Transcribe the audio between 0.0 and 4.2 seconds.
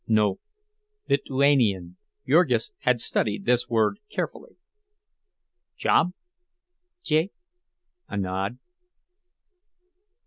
"No; Lit uanian." (Jurgis had studied this word